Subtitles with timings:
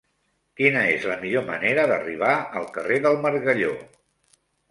[0.61, 3.77] Quina és la millor manera d'arribar al carrer del Margalló?